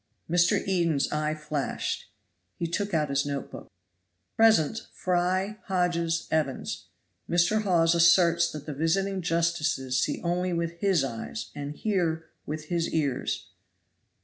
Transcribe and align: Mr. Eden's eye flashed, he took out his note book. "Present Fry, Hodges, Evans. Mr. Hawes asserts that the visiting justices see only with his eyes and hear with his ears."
Mr. 0.27 0.67
Eden's 0.67 1.11
eye 1.11 1.35
flashed, 1.35 2.09
he 2.57 2.65
took 2.65 2.91
out 2.91 3.11
his 3.11 3.23
note 3.23 3.51
book. 3.51 3.71
"Present 4.35 4.87
Fry, 4.91 5.59
Hodges, 5.65 6.27
Evans. 6.31 6.87
Mr. 7.29 7.61
Hawes 7.61 7.93
asserts 7.93 8.51
that 8.51 8.65
the 8.65 8.73
visiting 8.73 9.21
justices 9.21 9.99
see 9.99 10.19
only 10.23 10.53
with 10.53 10.79
his 10.79 11.03
eyes 11.03 11.51
and 11.53 11.75
hear 11.75 12.31
with 12.47 12.65
his 12.65 12.89
ears." 12.89 13.49